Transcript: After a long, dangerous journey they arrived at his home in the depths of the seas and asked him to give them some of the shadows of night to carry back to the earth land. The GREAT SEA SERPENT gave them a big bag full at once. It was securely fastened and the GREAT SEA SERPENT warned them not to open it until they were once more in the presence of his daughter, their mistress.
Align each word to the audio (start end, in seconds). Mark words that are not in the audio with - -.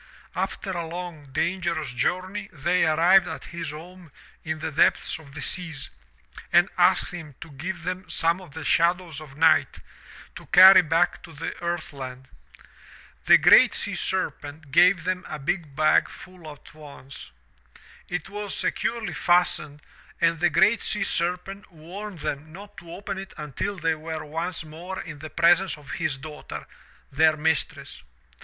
After 0.35 0.71
a 0.71 0.87
long, 0.87 1.27
dangerous 1.31 1.93
journey 1.93 2.49
they 2.51 2.87
arrived 2.87 3.27
at 3.27 3.45
his 3.53 3.69
home 3.69 4.11
in 4.43 4.57
the 4.57 4.71
depths 4.71 5.19
of 5.19 5.35
the 5.35 5.43
seas 5.43 5.91
and 6.51 6.69
asked 6.75 7.11
him 7.11 7.35
to 7.39 7.51
give 7.51 7.83
them 7.83 8.09
some 8.09 8.41
of 8.41 8.49
the 8.55 8.63
shadows 8.63 9.21
of 9.21 9.37
night 9.37 9.77
to 10.35 10.47
carry 10.47 10.81
back 10.81 11.21
to 11.21 11.33
the 11.33 11.53
earth 11.61 11.93
land. 11.93 12.27
The 13.25 13.37
GREAT 13.37 13.75
SEA 13.75 13.93
SERPENT 13.93 14.71
gave 14.71 15.03
them 15.03 15.23
a 15.29 15.37
big 15.37 15.75
bag 15.75 16.09
full 16.09 16.51
at 16.51 16.73
once. 16.73 17.29
It 18.09 18.27
was 18.27 18.55
securely 18.55 19.13
fastened 19.13 19.83
and 20.19 20.39
the 20.39 20.49
GREAT 20.49 20.81
SEA 20.81 21.03
SERPENT 21.03 21.71
warned 21.71 22.21
them 22.21 22.51
not 22.51 22.75
to 22.77 22.91
open 22.91 23.19
it 23.19 23.35
until 23.37 23.77
they 23.77 23.93
were 23.93 24.25
once 24.25 24.63
more 24.63 24.99
in 24.99 25.19
the 25.19 25.29
presence 25.29 25.77
of 25.77 25.91
his 25.91 26.17
daughter, 26.17 26.65
their 27.11 27.37
mistress. 27.37 28.01